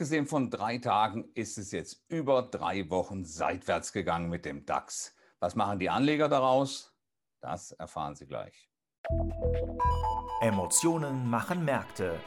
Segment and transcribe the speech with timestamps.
[0.00, 5.14] abgesehen von drei Tagen ist es jetzt über drei Wochen seitwärts gegangen mit dem DAX.
[5.40, 6.96] Was machen die Anleger daraus?
[7.42, 8.70] Das erfahren Sie gleich.
[10.40, 12.18] Emotionen machen Märkte.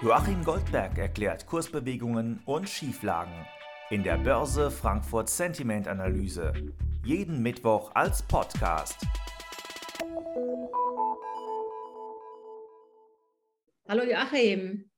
[0.00, 3.46] Joachim Goldberg erklärt Kursbewegungen und Schieflagen
[3.90, 6.54] in der Börse Frankfurt Sentiment Analyse.
[7.04, 8.96] Jeden Mittwoch als Podcast.
[13.86, 14.90] Hallo Joachim.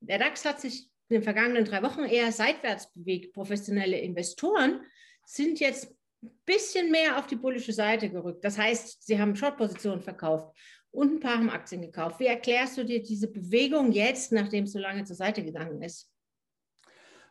[0.00, 3.34] Der DAX hat sich in den vergangenen drei Wochen eher seitwärts bewegt.
[3.34, 4.80] Professionelle Investoren
[5.24, 8.44] sind jetzt ein bisschen mehr auf die bullische Seite gerückt.
[8.44, 10.56] Das heißt, sie haben Short-Positionen verkauft
[10.90, 12.20] und ein paar haben Aktien gekauft.
[12.20, 16.10] Wie erklärst du dir diese Bewegung jetzt, nachdem es so lange zur Seite gegangen ist?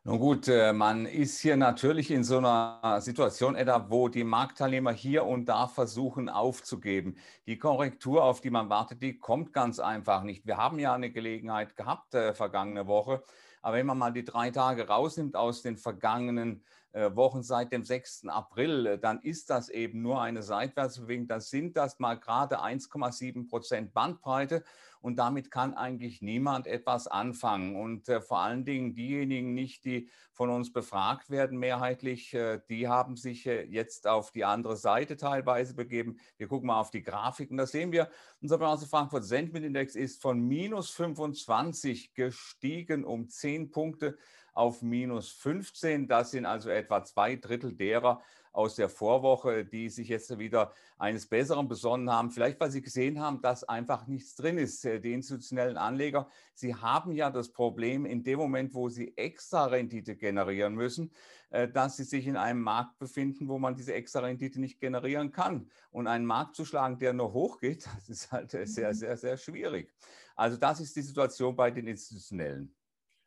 [0.06, 4.92] Nun gut, äh, man ist hier natürlich in so einer Situation, Edda, wo die Marktteilnehmer
[4.92, 7.16] hier und da versuchen aufzugeben.
[7.48, 10.46] Die Korrektur, auf die man wartet, die kommt ganz einfach nicht.
[10.46, 13.24] Wir haben ja eine Gelegenheit gehabt äh, vergangene Woche,
[13.64, 16.64] aber wenn man mal die drei Tage rausnimmt aus den vergangenen
[16.94, 18.28] Wochen seit dem 6.
[18.28, 21.28] April, äh, dann ist das eben nur eine Seitwärtsbewegung.
[21.28, 24.64] Das sind das mal gerade 1,7 Prozent Bandbreite
[25.02, 27.76] und damit kann eigentlich niemand etwas anfangen.
[27.76, 32.88] Und äh, vor allen Dingen diejenigen nicht, die von uns befragt werden, mehrheitlich, äh, die
[32.88, 36.20] haben sich äh, jetzt auf die andere Seite teilweise begeben.
[36.38, 37.58] Wir gucken mal auf die Grafiken.
[37.58, 38.10] Da sehen wir,
[38.42, 44.18] unser Börse Frankfurt Sentiment Index ist von minus 25 gestiegen um 10 Punkte
[44.54, 46.08] auf minus 15.
[46.08, 48.22] Das sind also etwa zwei Drittel derer
[48.54, 52.30] aus der Vorwoche, die sich jetzt wieder eines Besseren besonnen haben.
[52.30, 54.84] Vielleicht, weil sie gesehen haben, dass einfach nichts drin ist.
[54.84, 60.16] Die institutionellen Anleger, sie haben ja das Problem in dem Moment, wo sie extra Rendite
[60.16, 61.12] generieren müssen,
[61.50, 65.32] äh, dass sie sich in einem Markt befinden, wo man diese extra Rendite nicht generieren
[65.32, 65.70] kann.
[65.90, 68.94] Und einen Markt zu schlagen, der nur hochgeht, das ist halt sehr, mhm.
[68.94, 69.92] sehr, sehr schwierig.
[70.36, 72.74] Also das ist die Situation bei den Institutionellen.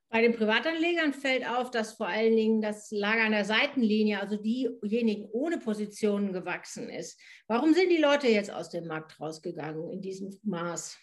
[0.08, 4.36] Bei den Privatanlegern fällt auf, dass vor allen Dingen das Lager an der Seitenlinie, also
[4.36, 7.20] diejenigen ohne Positionen gewachsen ist.
[7.48, 10.96] Warum sind die Leute jetzt aus dem Markt rausgegangen in diesem Maß?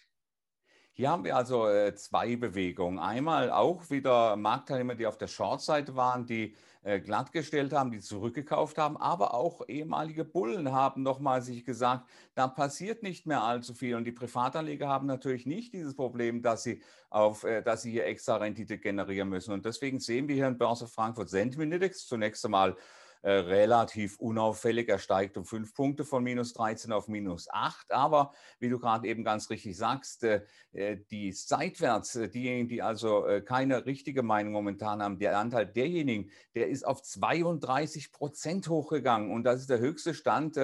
[0.95, 2.99] Hier haben wir also äh, zwei Bewegungen.
[2.99, 8.77] Einmal auch wieder Marktteilnehmer, die auf der Short-Seite waren, die äh, glattgestellt haben, die zurückgekauft
[8.77, 13.95] haben, aber auch ehemalige Bullen haben nochmal sich gesagt, da passiert nicht mehr allzu viel.
[13.95, 18.05] Und die Privatanleger haben natürlich nicht dieses Problem, dass sie, auf, äh, dass sie hier
[18.05, 19.51] extra Rendite generieren müssen.
[19.51, 22.75] Und deswegen sehen wir hier in Börse Frankfurt Sentiment Index zunächst einmal
[23.23, 24.89] äh, relativ unauffällig.
[24.89, 27.93] Er steigt um fünf Punkte von minus 13 auf minus 8.
[27.93, 30.41] Aber wie du gerade eben ganz richtig sagst, äh,
[30.73, 36.67] äh, die seitwärts, diejenigen, die also keine richtige Meinung momentan haben, der Anteil derjenigen, der
[36.67, 39.31] ist auf 32 Prozent hochgegangen.
[39.31, 40.59] Und das ist der höchste Stand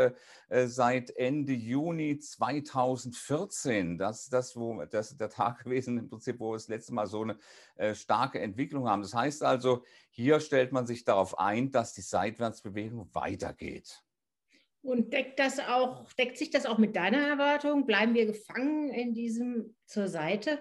[0.49, 3.97] seit Ende Juni 2014.
[3.97, 7.07] Das ist das, wo, das der Tag gewesen, im Prinzip, wo wir das letzte Mal
[7.07, 9.01] so eine starke Entwicklung haben.
[9.01, 12.01] Das heißt also, hier stellt man sich darauf ein, dass die
[12.49, 14.03] Seitwärtsbewegung weitergeht.
[14.81, 17.85] Und deckt das auch, deckt sich das auch mit deiner Erwartung?
[17.85, 20.59] Bleiben wir gefangen in diesem zur Seite?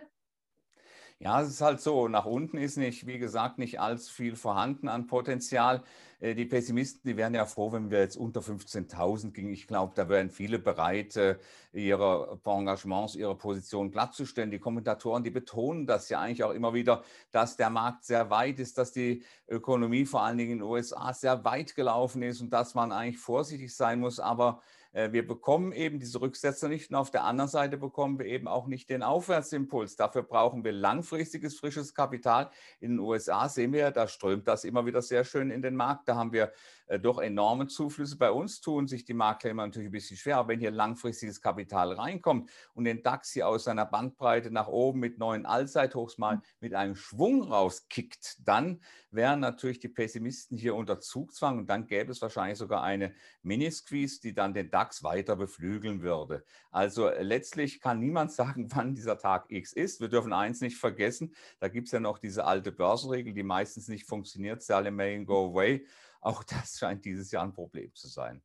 [1.21, 4.89] Ja, es ist halt so, nach unten ist nicht, wie gesagt, nicht allzu viel vorhanden
[4.89, 5.83] an Potenzial.
[6.21, 9.53] Äh, die Pessimisten, die wären ja froh, wenn wir jetzt unter 15.000 gingen.
[9.53, 11.37] Ich glaube, da wären viele bereit, äh,
[11.73, 14.51] ihre Engagements, ihre Position glattzustellen.
[14.51, 18.59] Die Kommentatoren, die betonen das ja eigentlich auch immer wieder, dass der Markt sehr weit
[18.59, 22.51] ist, dass die Ökonomie vor allen Dingen in den USA sehr weit gelaufen ist und
[22.51, 24.19] dass man eigentlich vorsichtig sein muss.
[24.19, 24.61] Aber
[24.93, 28.49] äh, wir bekommen eben diese Rücksetzer nicht und auf der anderen Seite bekommen wir eben
[28.49, 29.97] auch nicht den Aufwärtsimpuls.
[29.97, 32.51] Dafür brauchen wir langfristiges, frisches Kapital.
[32.81, 36.08] In den USA sehen wir, da strömt das immer wieder sehr schön in den Markt.
[36.09, 36.53] Da haben wir
[36.89, 38.17] äh, doch enorme Zuflüsse.
[38.17, 41.41] Bei uns tun sich die Makler immer natürlich ein bisschen schwer, aber wenn hier langfristiges
[41.41, 46.41] Kapital reinkommt und den DAX hier aus seiner Bandbreite nach oben mit neuen Allzeithochs mal
[46.61, 48.81] mit einem Schwung rauskickt, dann
[49.11, 54.21] wären natürlich die Pessimisten hier unter Zugzwang und dann gäbe es wahrscheinlich sogar eine Mini-Squeeze,
[54.21, 56.45] die dann den DAX weiter beflügeln würde.
[56.71, 60.01] Also äh, letztlich kann niemand sagen, wann dieser Tag X ist.
[60.01, 63.89] Wir dürfen eins nicht vergessen, da gibt es ja noch diese alte Börsenregel, die meistens
[63.89, 65.85] nicht funktioniert, sell in May and go away.
[66.21, 68.43] Auch das scheint dieses Jahr ein Problem zu sein.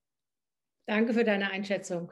[0.88, 2.12] Danke für deine Einschätzung.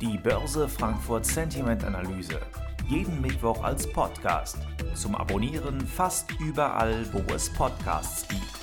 [0.00, 2.40] Die Börse Frankfurt Sentiment Analyse.
[2.88, 4.58] Jeden Mittwoch als Podcast.
[4.94, 8.61] Zum Abonnieren fast überall, wo es Podcasts gibt.